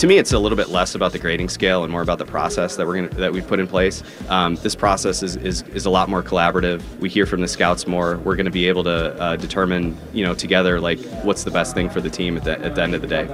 [0.00, 2.24] To me, it's a little bit less about the grading scale and more about the
[2.24, 4.02] process that we're gonna, that we've put in place.
[4.30, 6.82] Um, this process is, is, is a lot more collaborative.
[7.00, 8.16] We hear from the scouts more.
[8.16, 11.74] We're going to be able to uh, determine, you know, together like what's the best
[11.74, 13.26] thing for the team at the, at the end of the day.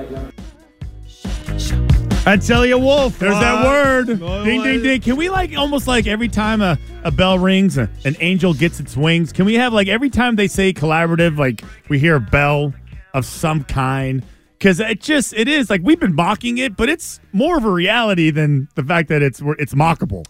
[2.25, 3.17] That's Eliot Wolf.
[3.21, 4.19] There's that word.
[4.19, 5.01] Ding, ding, ding.
[5.03, 8.81] Can we like almost like every time a, a bell rings, a, an angel gets
[8.81, 9.33] its wings?
[9.33, 12.75] Can we have like every time they say collaborative, like we hear a bell
[13.15, 14.25] of some kind?
[14.59, 17.71] Because it just it is like we've been mocking it, but it's more of a
[17.71, 20.25] reality than the fact that it's it's mockable.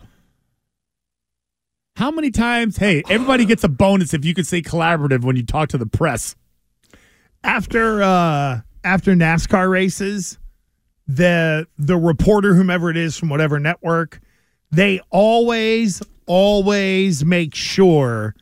[1.96, 2.77] How many times?
[2.77, 5.86] Hey, everybody gets a bonus if you could say collaborative when you talk to the
[5.86, 6.34] press.
[7.44, 10.38] After uh after NASCAR races,
[11.06, 14.20] the the reporter, whomever it is from whatever network,
[14.70, 18.34] they always, always make sure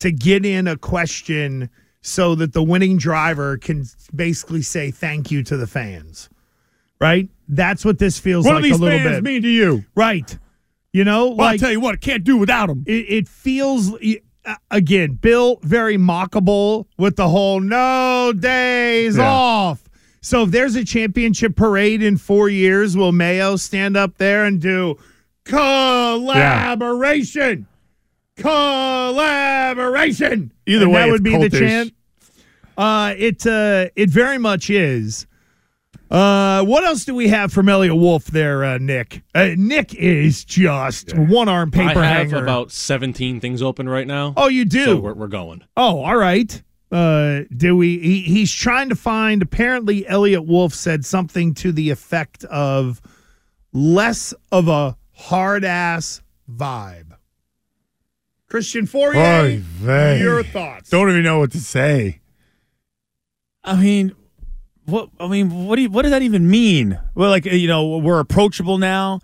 [0.00, 1.70] to get in a question
[2.02, 6.28] so that the winning driver can basically say thank you to the fans.
[7.00, 7.30] Right?
[7.48, 9.24] That's what this feels What like do these a little fans bit.
[9.24, 9.84] mean to you?
[9.94, 10.36] Right.
[10.92, 12.84] You know, Well, like I tell you what, I can't do without them.
[12.86, 13.92] it, it feels
[14.44, 19.26] uh, again, Bill very mockable with the whole no days Yeah.
[19.28, 19.88] off.
[20.20, 24.60] So if there's a championship parade in four years, will Mayo stand up there and
[24.60, 24.96] do
[25.44, 27.66] collaboration?
[28.36, 30.52] Collaboration.
[30.66, 31.58] Either And way, that it's would be the cultish.
[31.58, 31.92] chant.
[32.76, 35.26] Uh, it uh, it very much is.
[36.10, 39.22] Uh, what else do we have from Eliot Wolf there, uh, Nick?
[39.34, 42.42] Uh, Nick is just one arm paper I have hanger.
[42.42, 44.34] about 17 things open right now.
[44.36, 44.84] oh, you do.
[44.84, 45.64] So we're, we're going.
[45.74, 46.62] Oh, all right.
[46.90, 47.98] Uh, do we?
[47.98, 49.40] He, he's trying to find.
[49.40, 53.00] Apparently, Eliot Wolf said something to the effect of
[53.72, 56.20] less of a hard ass
[56.50, 57.16] vibe.
[58.52, 60.20] Christian Fauria, Oy vey.
[60.20, 60.90] your thoughts?
[60.90, 62.20] Don't even know what to say.
[63.64, 64.14] I mean,
[64.84, 65.08] what?
[65.18, 67.00] I mean, what do you, what does that even mean?
[67.14, 69.20] Well, like you know, we're approachable now.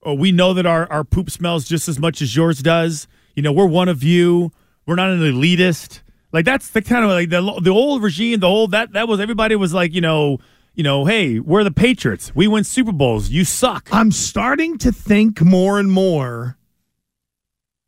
[0.00, 3.06] Or we know that our our poop smells just as much as yours does.
[3.36, 4.50] You know, we're one of you.
[4.84, 6.00] We're not an elitist.
[6.32, 8.40] Like that's the kind of like the the old regime.
[8.40, 10.38] The old that that was everybody was like you know
[10.74, 12.34] you know hey we're the Patriots.
[12.34, 13.30] We win Super Bowls.
[13.30, 13.88] You suck.
[13.92, 16.58] I'm starting to think more and more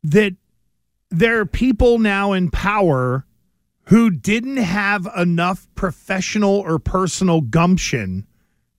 [0.03, 0.37] that
[1.19, 3.25] there are people now in power
[3.83, 8.25] who didn't have enough professional or personal gumption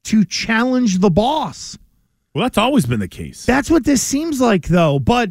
[0.04, 1.78] to challenge the boss.
[2.34, 3.46] Well, that's always been the case.
[3.46, 4.98] That's what this seems like, though.
[4.98, 5.30] But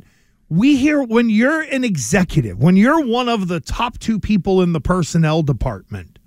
[0.50, 4.74] we hear when you're an executive, when you're one of the top two people in
[4.74, 6.18] the personnel department,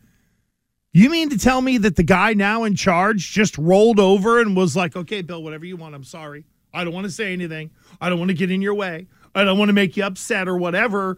[0.93, 4.57] you mean to tell me that the guy now in charge just rolled over and
[4.57, 6.45] was like, okay, Bill, whatever you want, I'm sorry.
[6.73, 7.71] I don't want to say anything.
[8.01, 9.07] I don't want to get in your way.
[9.35, 11.17] I don't want to make you upset or whatever.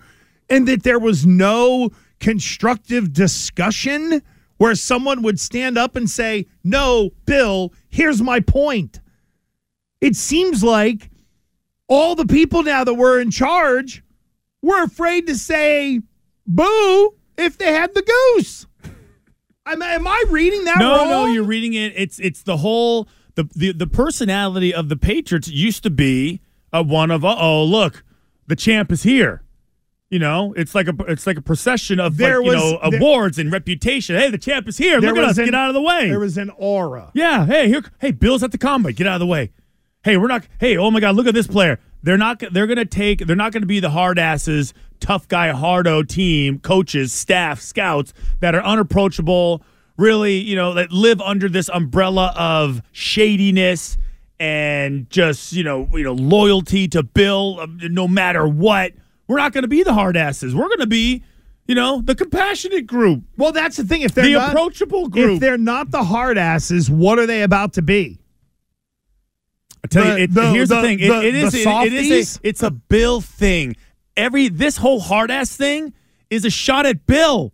[0.48, 4.22] And that there was no constructive discussion
[4.58, 9.00] where someone would stand up and say, no, Bill, here's my point.
[10.00, 11.10] It seems like
[11.88, 14.02] all the people now that were in charge
[14.62, 16.00] were afraid to say
[16.46, 18.66] boo if they had the goose.
[19.66, 21.08] Am, am I reading that no, wrong?
[21.08, 21.92] no, you're reading it.
[21.96, 26.40] It's it's the whole the the, the personality of the Patriots used to be
[26.72, 28.04] a one of oh look
[28.46, 29.42] the champ is here.
[30.10, 32.90] You know, it's like a it's like a procession of There like, you was- know
[32.90, 34.16] there- awards and reputation.
[34.16, 34.98] Hey, the champ is here.
[34.98, 35.38] Look at us.
[35.38, 36.08] an- Get out of the way.
[36.08, 37.12] There was an aura.
[37.14, 37.46] yeah.
[37.46, 37.82] Hey, here.
[38.00, 38.94] Hey, Bill's at the combine.
[38.94, 39.52] Get out of the way.
[40.02, 40.46] Hey, we're not.
[40.58, 41.78] Hey, oh my God, look at this player.
[42.02, 42.42] They're not.
[42.52, 43.24] They're gonna take.
[43.26, 48.54] They're not gonna be the hard asses, tough guy, hardo team, coaches, staff, scouts that
[48.56, 49.62] are unapproachable.
[49.96, 53.98] Really, you know, that live under this umbrella of shadiness
[54.40, 58.92] and just you know, you know, loyalty to Bill, um, no matter what.
[59.28, 60.56] We're not going to be the hard asses.
[60.56, 61.22] We're going to be,
[61.68, 64.00] you know, the compassionate group, Well, that's the thing.
[64.02, 65.34] If they're the not, approachable group.
[65.34, 68.18] if they're not the hard asses, what are they about to be?
[69.84, 70.98] I tell The- you, it, the- here's the, the- thing.
[70.98, 71.54] It, it is.
[71.54, 72.40] it- it is a.
[72.48, 73.76] It's a Bill thing.
[74.16, 75.94] Every this whole hard ass thing
[76.28, 77.52] is a shot at Bill.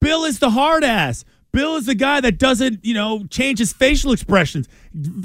[0.00, 1.24] Bill is the hard ass.
[1.52, 4.68] Bill is the guy that doesn't, you know, change his facial expressions.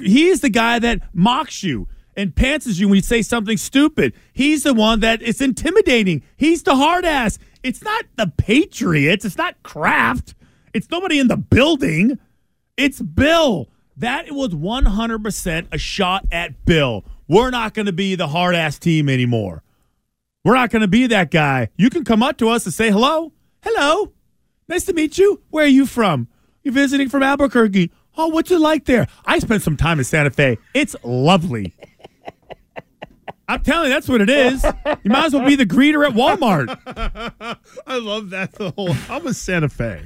[0.02, 4.14] He is the guy that mocks you and pantses you when you say something stupid.
[4.34, 6.24] He's the one that is intimidating.
[6.38, 7.40] He's the hard ass.
[7.64, 9.26] It's not the Patriots.
[9.26, 10.36] It's not Kraft.
[10.74, 12.20] It's nobody in the building.
[12.78, 13.70] It's Bill.
[13.98, 17.06] That was 100% a shot at Bill.
[17.28, 19.64] We're not going to be the hard ass team anymore.
[20.44, 21.70] We're not going to be that guy.
[21.78, 23.32] You can come up to us and say hello.
[23.62, 24.12] Hello.
[24.68, 25.42] Nice to meet you.
[25.50, 26.28] Where are you from?
[26.64, 27.92] You're visiting from Albuquerque.
[28.18, 29.08] Oh, what's it like there?
[29.26, 30.58] I spent some time in Santa Fe.
[30.74, 31.74] It's lovely.
[33.46, 34.64] I'm telling you, that's what it is.
[35.04, 37.58] You might as well be the greeter at Walmart.
[37.86, 38.54] I love that.
[38.54, 40.06] The whole I'm a Santa Fe.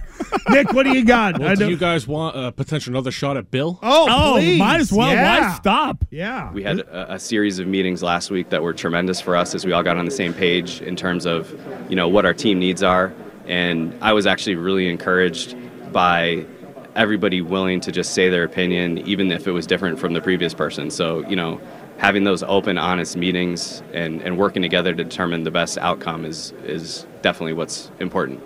[0.50, 1.38] Nick, what do you got?
[1.39, 3.77] Well, I do know- you guys want uh, a potential another shot at Bill?
[3.83, 4.57] oh, Oh, please.
[4.57, 5.12] might as well.
[5.12, 5.50] Yeah.
[5.50, 6.04] Why stop?
[6.09, 6.51] Yeah.
[6.51, 9.65] We had a, a series of meetings last week that were tremendous for us as
[9.65, 11.54] we all got on the same page in terms of,
[11.89, 13.13] you know, what our team needs are.
[13.47, 15.55] And I was actually really encouraged
[15.91, 16.45] by
[16.95, 20.53] everybody willing to just say their opinion, even if it was different from the previous
[20.53, 20.89] person.
[20.89, 21.61] So, you know,
[21.97, 26.53] having those open, honest meetings and, and working together to determine the best outcome is,
[26.63, 28.41] is definitely what's important.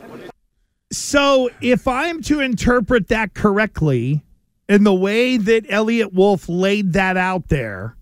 [0.92, 4.25] So, if I'm to interpret that correctly,
[4.68, 7.95] in the way that Eliot Wolf laid that out there,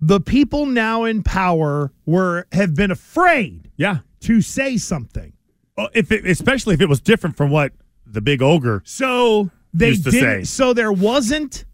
[0.00, 3.98] the people now in power were have been afraid Yeah.
[4.20, 5.32] to say something.
[5.78, 7.72] Oh, if it, especially if it was different from what
[8.06, 8.82] the big ogre.
[8.84, 10.12] So they didn't.
[10.12, 10.44] say.
[10.44, 11.64] So there wasn't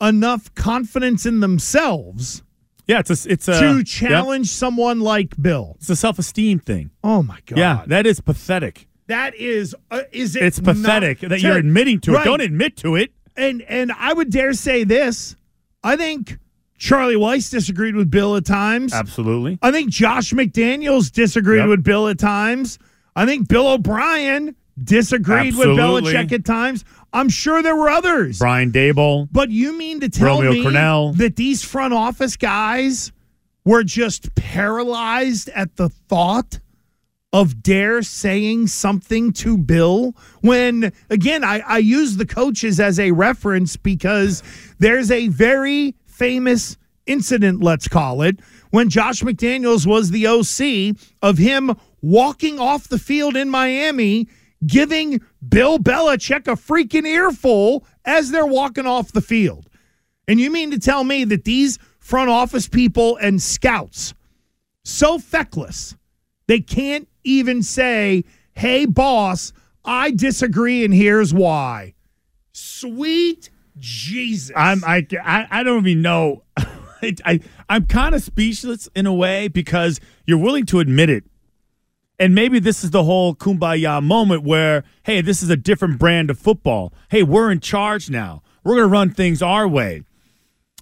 [0.00, 2.42] enough confidence in themselves
[2.86, 5.76] Yeah, it's a it's a to challenge someone like Bill.
[5.78, 6.90] It's a self esteem thing.
[7.02, 7.58] Oh my god!
[7.58, 8.86] Yeah, that is pathetic.
[9.06, 9.74] that is.
[9.90, 10.42] Uh, is it?
[10.42, 12.24] It's pathetic that you're admitting to it.
[12.24, 13.12] Don't admit to it.
[13.36, 15.36] and and I would dare say this.
[15.82, 16.38] I think
[16.78, 18.92] Charlie Weis disagreed with Bill at times.
[18.92, 19.58] Absolutely.
[19.62, 21.68] I think Josh McDaniels disagreed Yep.
[21.68, 22.78] with Bill at times.
[23.16, 26.12] I think Bill O'Brien disagreed with Absolutely.
[26.12, 26.84] Belichick at times.
[27.12, 28.38] I'm sure there were others.
[28.38, 29.28] Brian Daboll.
[29.30, 31.16] But you mean to tell Romeo me Crennel.
[31.16, 33.12] that these front office guys
[33.64, 36.58] were just paralyzed at the thought
[37.32, 40.14] of Dare saying something to Bill?
[40.40, 44.42] When, again, I, I use the coaches as a reference because
[44.78, 46.76] there's a very famous
[47.06, 48.40] incident, let's call it,
[48.70, 54.28] when Josh McDaniels was the OC of him walking off the field in Miami,
[54.66, 59.68] giving Bill Belichick a freaking earful as they're walking off the field.
[60.28, 64.12] And you mean to tell me that these front office people and scouts
[64.82, 65.96] so feckless
[66.46, 71.94] they can't even say, "Hey boss, I disagree and here's why."
[72.52, 73.48] Sweet
[73.78, 74.54] Jesus.
[74.54, 76.44] I'm I I, I don't even know.
[76.56, 77.40] I, I
[77.70, 81.24] I'm kind of speechless in a way because you're willing to admit it.
[82.18, 86.30] And maybe this is the whole kumbaya moment where, hey, this is a different brand
[86.30, 86.92] of football.
[87.10, 88.42] Hey, we're in charge now.
[88.62, 90.02] We're going to run things our way,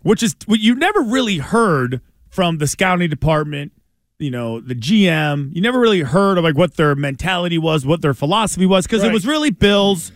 [0.03, 3.73] which is what you never really heard from the scouting department,
[4.19, 5.55] you know, the GM.
[5.55, 9.03] You never really heard of like what their mentality was, what their philosophy was, because
[9.03, 10.13] it was really Bills.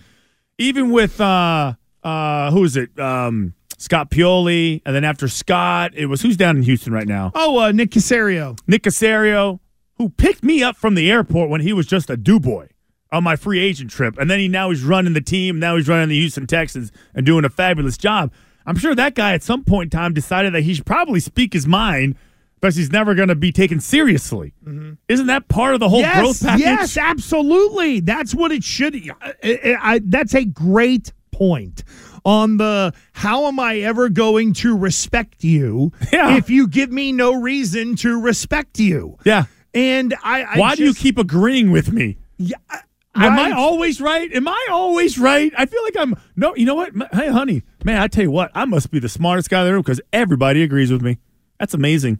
[0.58, 2.98] Even with uh uh who is it?
[2.98, 7.30] Um Scott Pioli, and then after Scott, it was who's down in Houston right now?
[7.35, 8.58] oh, uh, Nick Caserio.
[8.66, 9.61] Nick Caserio,
[9.98, 12.68] who picked me up from the airport when he was just a do boy
[13.12, 15.58] on my free agent trip, and then he now he's running the team.
[15.58, 18.32] Now he's running the Houston Texans and doing a fabulous job.
[18.66, 21.52] I'm sure that guy at some point in time decided that he should probably speak
[21.52, 22.16] his mind,
[22.60, 24.54] but he's never going to be taken seriously.
[24.64, 24.94] Mm-hmm.
[25.08, 26.64] Isn't that part of the whole yes, growth package?
[26.64, 28.00] Yes, absolutely.
[28.00, 28.96] That's what it should.
[28.96, 31.84] I, I, I- that's a great point
[32.24, 36.36] on the how am I ever going to respect you Yeah.
[36.36, 39.16] if you give me no reason to respect you?
[39.24, 39.44] Yeah.
[39.75, 42.18] And I, I Why do you keep agreeing with me?
[42.38, 42.80] Yeah, I-
[43.18, 43.50] Am right.
[43.52, 44.30] I always right?
[44.35, 45.50] Am I always right?
[45.56, 46.54] I feel like I'm no.
[46.54, 46.92] You know what?
[47.14, 49.73] Hey, honey, man, I tell you what, I must be the smartest guy in the
[49.73, 51.16] room because everybody agrees with me.
[51.58, 52.18] That's amazing.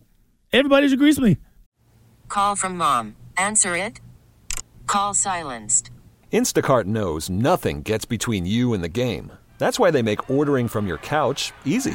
[0.55, 1.37] Everybody agrees with me.
[2.29, 3.15] Call from mom.
[3.37, 4.01] Answer it.
[4.87, 5.91] Call silenced.
[6.33, 9.33] Instacart knows nothing gets between you and the game.
[9.59, 11.95] That's why they make ordering from your couch easy.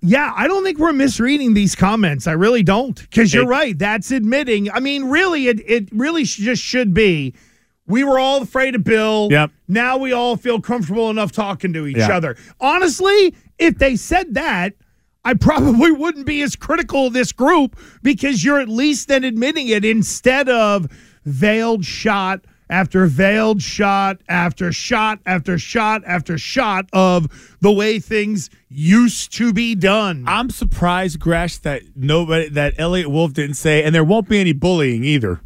[0.00, 2.26] Yeah, I don't think we're misreading these comments.
[2.28, 2.94] I really don't.
[3.00, 3.78] Because you're It- right.
[3.78, 4.70] That's admitting.
[4.70, 7.34] I mean, really, it, it really sh- just should be.
[7.86, 9.28] We were all afraid of Bill.
[9.30, 9.50] Yep.
[9.66, 12.14] Now we all feel comfortable enough talking to each Yeah.
[12.16, 12.36] other.
[12.60, 14.74] Honestly, if they said that,
[15.24, 19.66] I probably wouldn't be as critical of this group because you're at least then admitting
[19.68, 20.86] it instead of
[21.24, 28.50] veiled shot after veiled shot after shot after shot after shot of the way things
[28.68, 30.24] used to be done.
[30.26, 34.52] I'm surprised, Gresh, that nobody that Eliot Wolf didn't say, and there won't be any
[34.52, 35.40] bullying either.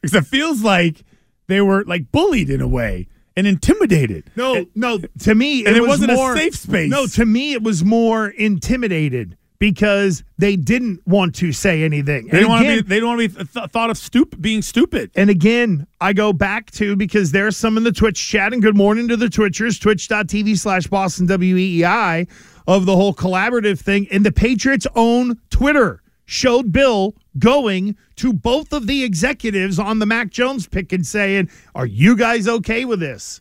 [0.00, 1.02] Because it feels like
[1.46, 4.30] they were like bullied in a way and intimidated.
[4.36, 4.98] No, no.
[5.20, 6.90] To me, and it was wasn't a safe space.
[6.90, 9.36] No, to me, it was more intimidated
[9.72, 12.26] because they didn't want to say anything.
[12.26, 12.88] They And don't want to be.
[12.88, 15.10] They don't want to be th- thought of stup- being stupid.
[15.14, 18.76] And again, I go back to because there's some in the Twitch chat, and good
[18.76, 22.28] morning to the Twitchers, twitch.tv slash Boston WEEI
[22.66, 24.06] of the whole collaborative thing.
[24.10, 30.06] And the Patriots' own Twitter showed Bill going to both of the executives on the
[30.06, 33.40] Mac Jones pick and saying, Are you guys okay with this?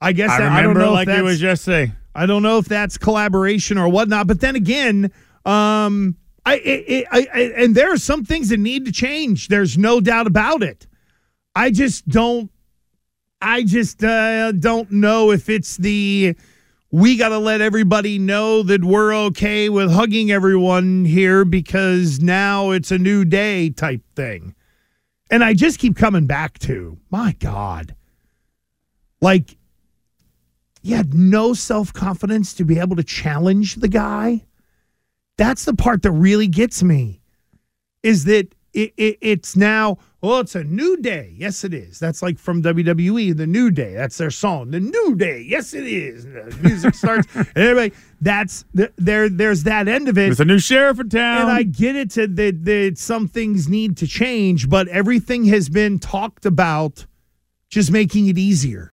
[0.00, 1.92] I guess I that- remember don't know like it was yesterday.
[2.16, 4.26] I don't know if that's collaboration or whatnot.
[4.26, 5.12] But then again,
[5.44, 9.48] um, I, I, I, I and there are some things that need to change.
[9.48, 10.86] There's no doubt about it.
[11.54, 12.50] I just don't.
[13.40, 16.36] I just uh, don't know if it's the
[16.90, 22.70] we got to let everybody know that we're okay with hugging everyone here because now
[22.70, 24.54] it's a new day type thing.
[25.30, 27.94] And I just keep coming back to my God,
[29.20, 29.58] like
[30.86, 34.44] you had no self confidence to be able to challenge the guy.
[35.36, 37.20] That's the part that really gets me.
[38.02, 41.34] Is that it, it, it's now, well, it's a new day.
[41.36, 41.98] Yes, it is.
[41.98, 43.94] That's like from WWE, the new day.
[43.94, 45.44] That's their song, the new day.
[45.48, 46.24] Yes, it is.
[46.24, 47.26] The music starts.
[47.34, 49.28] and everybody, that's the, there.
[49.28, 50.26] There's that end of it.
[50.26, 51.42] There's a new sheriff in town.
[51.42, 55.68] And I get it to that that some things need to change, but everything has
[55.68, 57.06] been talked about,
[57.70, 58.92] just making it easier.